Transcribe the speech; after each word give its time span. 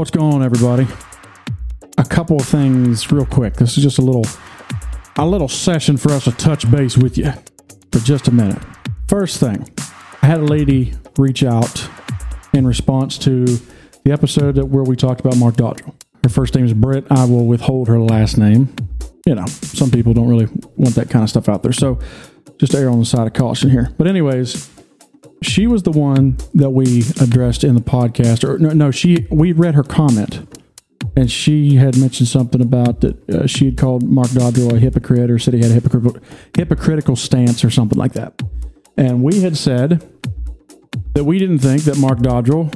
What's 0.00 0.10
going 0.10 0.32
on, 0.32 0.42
everybody? 0.42 0.86
A 1.98 2.04
couple 2.04 2.40
of 2.40 2.46
things, 2.46 3.12
real 3.12 3.26
quick. 3.26 3.56
This 3.56 3.76
is 3.76 3.82
just 3.82 3.98
a 3.98 4.00
little, 4.00 4.24
a 5.16 5.26
little 5.26 5.46
session 5.46 5.98
for 5.98 6.10
us 6.12 6.24
to 6.24 6.32
touch 6.32 6.70
base 6.70 6.96
with 6.96 7.18
you 7.18 7.30
for 7.92 7.98
just 7.98 8.26
a 8.26 8.30
minute. 8.30 8.62
First 9.08 9.40
thing, 9.40 9.68
I 10.22 10.26
had 10.26 10.38
a 10.38 10.44
lady 10.44 10.94
reach 11.18 11.44
out 11.44 11.86
in 12.54 12.66
response 12.66 13.18
to 13.18 13.44
the 13.44 14.10
episode 14.10 14.56
where 14.56 14.84
we 14.84 14.96
talked 14.96 15.20
about 15.20 15.36
Mark 15.36 15.56
Dodrell. 15.56 15.94
Her 16.24 16.30
first 16.30 16.54
name 16.54 16.64
is 16.64 16.72
Britt. 16.72 17.04
I 17.10 17.26
will 17.26 17.44
withhold 17.44 17.88
her 17.88 18.00
last 18.00 18.38
name. 18.38 18.74
You 19.26 19.34
know, 19.34 19.44
some 19.44 19.90
people 19.90 20.14
don't 20.14 20.30
really 20.30 20.48
want 20.76 20.94
that 20.94 21.10
kind 21.10 21.24
of 21.24 21.28
stuff 21.28 21.46
out 21.46 21.62
there, 21.62 21.74
so 21.74 21.98
just 22.56 22.74
err 22.74 22.88
on 22.88 23.00
the 23.00 23.04
side 23.04 23.26
of 23.26 23.34
caution 23.34 23.68
here. 23.68 23.92
But 23.98 24.06
anyways, 24.06 24.70
she 25.42 25.66
was 25.66 25.82
the 25.84 25.90
one 25.90 26.36
that 26.54 26.70
we 26.70 27.00
addressed 27.20 27.64
in 27.64 27.74
the 27.74 27.80
podcast 27.80 28.46
or 28.46 28.58
no, 28.58 28.70
no 28.70 28.90
she 28.90 29.26
we 29.30 29.52
read 29.52 29.74
her 29.74 29.82
comment 29.82 30.46
and 31.16 31.30
she 31.30 31.76
had 31.76 31.96
mentioned 31.96 32.28
something 32.28 32.60
about 32.60 33.00
that 33.00 33.30
uh, 33.30 33.46
she 33.46 33.66
had 33.66 33.76
called 33.76 34.02
mark 34.02 34.28
dodrell 34.28 34.72
a 34.72 34.78
hypocrite 34.78 35.30
or 35.30 35.38
said 35.38 35.54
he 35.54 35.60
had 35.60 35.70
a 35.70 35.74
hypocritical, 35.74 36.22
hypocritical 36.54 37.16
stance 37.16 37.64
or 37.64 37.70
something 37.70 37.98
like 37.98 38.12
that. 38.12 38.40
And 38.96 39.22
we 39.22 39.40
had 39.40 39.56
said 39.56 40.06
that 41.14 41.24
we 41.24 41.38
didn't 41.38 41.60
think 41.60 41.82
that 41.82 41.96
mark 41.98 42.18
dodrell 42.18 42.70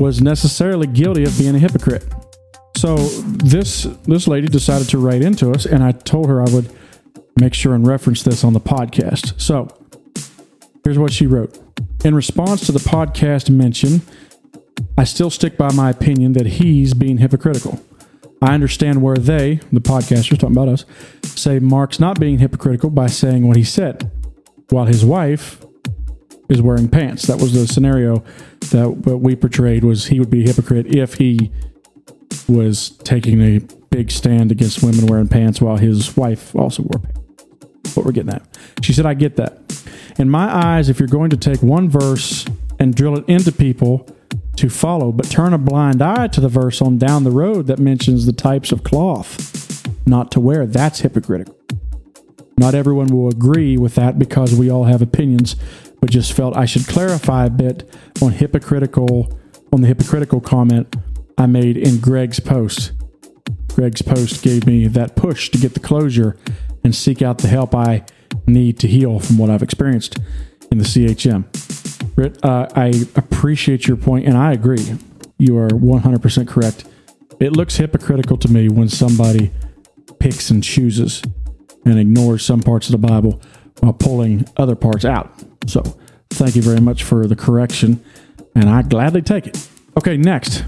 was 0.00 0.20
necessarily 0.20 0.86
guilty 0.86 1.24
of 1.24 1.36
being 1.38 1.54
a 1.54 1.58
hypocrite. 1.58 2.04
So 2.76 2.96
this 2.96 3.82
this 4.04 4.26
lady 4.26 4.48
decided 4.48 4.88
to 4.90 4.98
write 4.98 5.22
into 5.22 5.50
us 5.50 5.66
and 5.66 5.82
i 5.82 5.92
told 5.92 6.28
her 6.28 6.40
i 6.40 6.50
would 6.50 6.72
make 7.38 7.54
sure 7.54 7.74
and 7.74 7.86
reference 7.86 8.22
this 8.22 8.42
on 8.42 8.52
the 8.52 8.60
podcast. 8.60 9.40
So 9.40 9.68
here's 10.84 10.98
what 10.98 11.12
she 11.12 11.26
wrote 11.26 11.58
in 12.04 12.14
response 12.14 12.66
to 12.66 12.72
the 12.72 12.78
podcast 12.78 13.50
mention, 13.50 14.02
I 14.96 15.04
still 15.04 15.30
stick 15.30 15.56
by 15.56 15.72
my 15.72 15.90
opinion 15.90 16.32
that 16.32 16.46
he's 16.46 16.94
being 16.94 17.18
hypocritical. 17.18 17.80
I 18.42 18.54
understand 18.54 19.02
where 19.02 19.16
they, 19.16 19.60
the 19.70 19.80
podcasters 19.80 20.38
talking 20.38 20.56
about 20.56 20.68
us, 20.68 20.86
say 21.24 21.58
Mark's 21.58 22.00
not 22.00 22.18
being 22.18 22.38
hypocritical 22.38 22.88
by 22.88 23.06
saying 23.06 23.46
what 23.46 23.56
he 23.56 23.64
said, 23.64 24.10
while 24.70 24.86
his 24.86 25.04
wife 25.04 25.62
is 26.48 26.62
wearing 26.62 26.88
pants. 26.88 27.24
That 27.26 27.38
was 27.38 27.52
the 27.52 27.66
scenario 27.66 28.24
that 28.70 28.88
what 28.88 29.20
we 29.20 29.36
portrayed 29.36 29.84
was 29.84 30.06
he 30.06 30.18
would 30.18 30.30
be 30.30 30.44
a 30.44 30.46
hypocrite 30.46 30.86
if 30.86 31.14
he 31.14 31.52
was 32.48 32.90
taking 32.90 33.40
a 33.42 33.60
big 33.90 34.10
stand 34.10 34.50
against 34.50 34.82
women 34.82 35.06
wearing 35.06 35.28
pants 35.28 35.60
while 35.60 35.76
his 35.76 36.16
wife 36.16 36.56
also 36.56 36.82
wore 36.82 37.00
pants. 37.00 37.96
What 37.96 38.06
we're 38.06 38.12
getting 38.12 38.32
at. 38.32 38.42
She 38.82 38.92
said, 38.92 39.04
I 39.04 39.14
get 39.14 39.36
that. 39.36 39.69
In 40.18 40.28
my 40.28 40.54
eyes, 40.54 40.88
if 40.88 40.98
you're 40.98 41.08
going 41.08 41.30
to 41.30 41.36
take 41.36 41.62
one 41.62 41.88
verse 41.88 42.44
and 42.78 42.94
drill 42.94 43.18
it 43.18 43.28
into 43.28 43.52
people 43.52 44.06
to 44.56 44.68
follow, 44.68 45.12
but 45.12 45.30
turn 45.30 45.54
a 45.54 45.58
blind 45.58 46.02
eye 46.02 46.28
to 46.28 46.40
the 46.40 46.48
verse 46.48 46.82
on 46.82 46.98
down 46.98 47.24
the 47.24 47.30
road 47.30 47.66
that 47.66 47.78
mentions 47.78 48.26
the 48.26 48.32
types 48.32 48.72
of 48.72 48.84
cloth 48.84 49.60
not 50.10 50.30
to 50.32 50.40
wear, 50.40 50.66
that's 50.66 51.00
hypocritical. 51.00 51.56
Not 52.58 52.74
everyone 52.74 53.06
will 53.06 53.28
agree 53.28 53.78
with 53.78 53.94
that 53.94 54.18
because 54.18 54.54
we 54.54 54.70
all 54.70 54.84
have 54.84 55.00
opinions, 55.00 55.56
but 56.00 56.10
just 56.10 56.32
felt 56.32 56.56
I 56.56 56.66
should 56.66 56.86
clarify 56.86 57.46
a 57.46 57.50
bit 57.50 57.88
on 58.20 58.32
hypocritical 58.32 59.38
on 59.72 59.82
the 59.82 59.86
hypocritical 59.86 60.40
comment 60.40 60.94
I 61.38 61.46
made 61.46 61.76
in 61.76 62.00
Greg's 62.00 62.40
post. 62.40 62.92
Greg's 63.68 64.02
post 64.02 64.42
gave 64.42 64.66
me 64.66 64.88
that 64.88 65.16
push 65.16 65.48
to 65.50 65.58
get 65.58 65.74
the 65.74 65.80
closure 65.80 66.36
and 66.82 66.94
seek 66.94 67.22
out 67.22 67.38
the 67.38 67.48
help 67.48 67.74
I 67.74 68.04
need 68.46 68.78
to 68.80 68.88
heal 68.88 69.18
from 69.18 69.38
what 69.38 69.50
I've 69.50 69.62
experienced 69.62 70.18
in 70.70 70.78
the 70.78 70.84
CHM. 70.84 71.44
Britt, 72.14 72.44
uh, 72.44 72.68
I 72.74 73.06
appreciate 73.16 73.86
your 73.86 73.96
point, 73.96 74.26
and 74.26 74.36
I 74.36 74.52
agree. 74.52 74.94
You 75.38 75.56
are 75.58 75.68
100% 75.68 76.48
correct. 76.48 76.84
It 77.38 77.52
looks 77.52 77.76
hypocritical 77.76 78.36
to 78.38 78.48
me 78.48 78.68
when 78.68 78.88
somebody 78.88 79.50
picks 80.18 80.50
and 80.50 80.62
chooses 80.62 81.22
and 81.84 81.98
ignores 81.98 82.44
some 82.44 82.60
parts 82.60 82.88
of 82.88 82.92
the 82.92 83.08
Bible 83.08 83.40
while 83.80 83.94
pulling 83.94 84.46
other 84.56 84.76
parts 84.76 85.04
out. 85.04 85.32
So, 85.66 85.82
thank 86.30 86.56
you 86.56 86.62
very 86.62 86.80
much 86.80 87.02
for 87.04 87.26
the 87.26 87.36
correction, 87.36 88.04
and 88.54 88.68
I 88.68 88.82
gladly 88.82 89.22
take 89.22 89.46
it. 89.46 89.68
Okay, 89.96 90.16
next. 90.16 90.64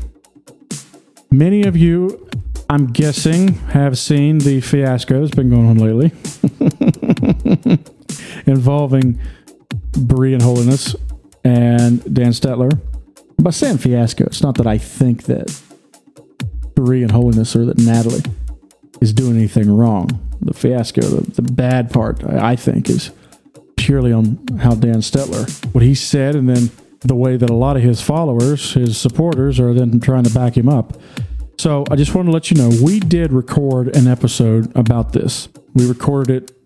Many 1.30 1.62
of 1.64 1.76
you, 1.76 2.28
I'm 2.68 2.86
guessing, 2.86 3.54
have 3.68 3.98
seen 3.98 4.38
the 4.38 4.60
fiasco 4.60 5.20
that's 5.20 5.34
been 5.34 5.50
going 5.50 5.68
on 5.68 5.78
lately. 5.78 6.12
involving 8.46 9.20
Brie 9.92 10.34
and 10.34 10.42
Holiness 10.42 10.96
and 11.44 12.02
Dan 12.12 12.32
Stetler. 12.32 12.80
By 13.38 13.50
saying 13.50 13.78
fiasco, 13.78 14.24
it's 14.24 14.42
not 14.42 14.56
that 14.56 14.66
I 14.66 14.78
think 14.78 15.24
that 15.24 15.60
Brie 16.74 17.02
and 17.02 17.10
Holiness 17.10 17.56
or 17.56 17.64
that 17.66 17.78
Natalie 17.78 18.22
is 19.00 19.12
doing 19.12 19.36
anything 19.36 19.74
wrong. 19.74 20.28
The 20.40 20.54
fiasco, 20.54 21.02
the, 21.02 21.42
the 21.42 21.52
bad 21.52 21.90
part, 21.92 22.24
I, 22.24 22.52
I 22.52 22.56
think, 22.56 22.88
is 22.88 23.10
purely 23.76 24.12
on 24.12 24.38
how 24.60 24.74
Dan 24.74 24.96
Stetler, 24.96 25.48
what 25.74 25.82
he 25.82 25.94
said, 25.94 26.34
and 26.34 26.48
then 26.48 26.70
the 27.00 27.16
way 27.16 27.36
that 27.36 27.50
a 27.50 27.54
lot 27.54 27.76
of 27.76 27.82
his 27.82 28.00
followers, 28.00 28.74
his 28.74 28.96
supporters, 28.96 29.58
are 29.58 29.74
then 29.74 29.98
trying 30.00 30.24
to 30.24 30.30
back 30.32 30.56
him 30.56 30.68
up. 30.68 31.00
So 31.58 31.84
I 31.90 31.96
just 31.96 32.14
want 32.14 32.26
to 32.26 32.32
let 32.32 32.50
you 32.50 32.56
know 32.56 32.70
we 32.82 33.00
did 33.00 33.32
record 33.32 33.94
an 33.96 34.06
episode 34.06 34.74
about 34.76 35.12
this. 35.12 35.48
We 35.74 35.86
recorded 35.86 36.50
it 36.50 36.61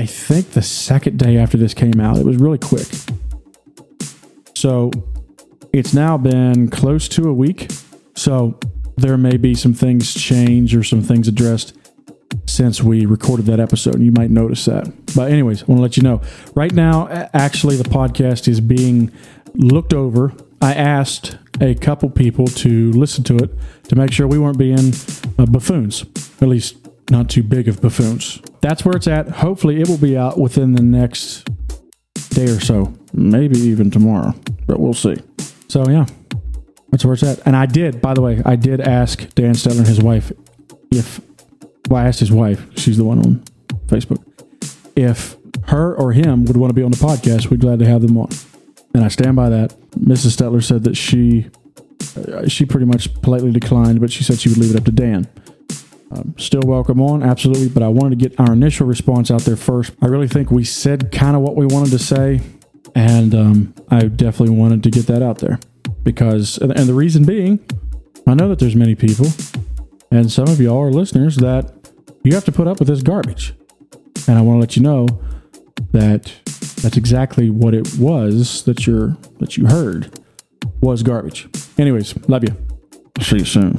I 0.00 0.06
think 0.06 0.52
the 0.52 0.62
second 0.62 1.18
day 1.18 1.36
after 1.36 1.58
this 1.58 1.74
came 1.74 2.00
out. 2.00 2.16
It 2.16 2.24
was 2.24 2.38
really 2.38 2.56
quick. 2.56 2.88
So 4.54 4.90
it's 5.74 5.92
now 5.92 6.16
been 6.16 6.70
close 6.70 7.06
to 7.10 7.28
a 7.28 7.34
week 7.34 7.70
So 8.20 8.58
there 8.96 9.16
may 9.16 9.38
be 9.38 9.54
some 9.54 9.72
things 9.72 10.12
changed 10.12 10.74
or 10.74 10.82
some 10.82 11.00
things 11.00 11.26
addressed 11.26 11.74
since 12.44 12.82
we 12.82 13.06
recorded 13.06 13.46
that 13.46 13.60
episode. 13.60 13.94
And 13.94 14.04
you 14.04 14.12
might 14.12 14.30
notice 14.30 14.66
that. 14.66 14.92
But, 15.16 15.30
anyways, 15.30 15.62
I 15.62 15.66
want 15.66 15.78
to 15.78 15.82
let 15.82 15.96
you 15.96 16.02
know 16.02 16.20
right 16.54 16.72
now, 16.72 17.08
actually, 17.32 17.76
the 17.76 17.88
podcast 17.88 18.46
is 18.46 18.60
being 18.60 19.10
looked 19.54 19.94
over. 19.94 20.34
I 20.60 20.74
asked 20.74 21.38
a 21.62 21.74
couple 21.74 22.10
people 22.10 22.46
to 22.46 22.92
listen 22.92 23.24
to 23.24 23.36
it 23.36 23.50
to 23.84 23.96
make 23.96 24.12
sure 24.12 24.26
we 24.26 24.38
weren't 24.38 24.58
being 24.58 24.92
uh, 25.38 25.46
buffoons, 25.46 26.04
at 26.42 26.48
least 26.48 26.76
not 27.10 27.28
too 27.28 27.42
big 27.42 27.68
of 27.68 27.80
buffoons. 27.80 28.40
That's 28.60 28.84
where 28.84 28.96
it's 28.96 29.08
at. 29.08 29.28
Hopefully, 29.28 29.80
it 29.80 29.88
will 29.88 29.98
be 29.98 30.16
out 30.16 30.38
within 30.38 30.72
the 30.74 30.82
next 30.82 31.48
day 32.30 32.44
or 32.44 32.60
so, 32.60 32.94
maybe 33.12 33.58
even 33.58 33.90
tomorrow, 33.90 34.34
but 34.66 34.80
we'll 34.80 34.94
see. 34.94 35.16
So, 35.68 35.88
yeah, 35.88 36.06
that's 36.90 37.04
where 37.04 37.14
it's 37.14 37.22
at. 37.22 37.40
And 37.46 37.56
I 37.56 37.66
did, 37.66 38.00
by 38.00 38.14
the 38.14 38.22
way, 38.22 38.42
I 38.44 38.56
did 38.56 38.80
ask 38.80 39.34
Dan 39.34 39.54
Stetler 39.54 39.78
and 39.78 39.86
his 39.86 40.00
wife 40.00 40.32
if, 40.90 41.20
well, 41.88 42.02
I 42.02 42.08
asked 42.08 42.20
his 42.20 42.32
wife, 42.32 42.66
she's 42.78 42.96
the 42.96 43.04
one 43.04 43.18
on 43.18 43.44
Facebook, 43.86 44.24
if 44.96 45.36
her 45.66 45.94
or 45.94 46.12
him 46.12 46.44
would 46.44 46.56
want 46.56 46.70
to 46.70 46.74
be 46.74 46.82
on 46.82 46.90
the 46.90 46.96
podcast, 46.96 47.50
we'd 47.50 47.60
glad 47.60 47.78
to 47.78 47.86
have 47.86 48.02
them 48.02 48.16
on. 48.16 48.28
And 48.94 49.04
I 49.04 49.08
stand 49.08 49.36
by 49.36 49.48
that. 49.50 49.74
Mrs. 49.92 50.36
Stetler 50.36 50.62
said 50.62 50.82
that 50.84 50.96
she, 50.96 51.48
uh, 52.16 52.48
she 52.48 52.64
pretty 52.64 52.86
much 52.86 53.12
politely 53.22 53.52
declined, 53.52 54.00
but 54.00 54.10
she 54.10 54.24
said 54.24 54.40
she 54.40 54.48
would 54.48 54.58
leave 54.58 54.74
it 54.74 54.76
up 54.76 54.84
to 54.84 54.92
Dan. 54.92 55.28
Um, 56.12 56.34
still 56.38 56.62
welcome 56.64 57.00
on, 57.00 57.22
absolutely. 57.22 57.68
But 57.68 57.82
I 57.82 57.88
wanted 57.88 58.18
to 58.18 58.28
get 58.28 58.38
our 58.40 58.52
initial 58.52 58.86
response 58.86 59.30
out 59.30 59.42
there 59.42 59.56
first. 59.56 59.92
I 60.02 60.06
really 60.06 60.28
think 60.28 60.50
we 60.50 60.64
said 60.64 61.12
kind 61.12 61.36
of 61.36 61.42
what 61.42 61.56
we 61.56 61.66
wanted 61.66 61.90
to 61.90 61.98
say, 61.98 62.40
and 62.94 63.34
um, 63.34 63.74
I 63.90 64.06
definitely 64.06 64.56
wanted 64.56 64.82
to 64.84 64.90
get 64.90 65.06
that 65.06 65.22
out 65.22 65.38
there 65.38 65.60
because, 66.02 66.58
and 66.58 66.72
the 66.72 66.94
reason 66.94 67.24
being, 67.24 67.60
I 68.26 68.34
know 68.34 68.48
that 68.48 68.58
there's 68.58 68.76
many 68.76 68.94
people, 68.94 69.26
and 70.10 70.30
some 70.30 70.48
of 70.48 70.60
y'all 70.60 70.82
are 70.82 70.90
listeners 70.90 71.36
that 71.36 71.72
you 72.24 72.34
have 72.34 72.44
to 72.46 72.52
put 72.52 72.66
up 72.66 72.80
with 72.80 72.88
this 72.88 73.02
garbage, 73.02 73.54
and 74.26 74.36
I 74.36 74.40
want 74.40 74.56
to 74.56 74.60
let 74.60 74.76
you 74.76 74.82
know 74.82 75.06
that 75.92 76.32
that's 76.82 76.96
exactly 76.96 77.50
what 77.50 77.74
it 77.74 77.98
was 77.98 78.64
that 78.64 78.86
you're 78.86 79.16
that 79.38 79.56
you 79.56 79.66
heard 79.66 80.18
was 80.80 81.02
garbage. 81.02 81.48
Anyways, 81.78 82.16
love 82.28 82.42
you. 82.42 82.56
See 83.20 83.38
you 83.38 83.44
soon. 83.44 83.78